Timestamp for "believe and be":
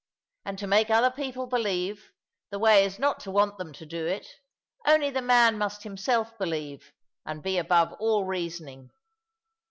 6.39-7.59